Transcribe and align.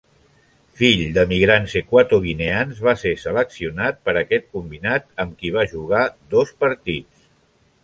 Fills 0.79 1.11
d'emigrants 1.17 1.75
equatoguineans, 1.81 2.79
va 2.87 2.95
ser 3.03 3.13
seleccionat 3.25 4.01
per 4.09 4.17
aquest 4.23 4.49
combinat, 4.57 5.07
amb 5.27 5.39
qui 5.43 5.55
va 5.59 5.69
jugar 5.77 6.03
dos 6.35 6.57
partits. 6.67 7.33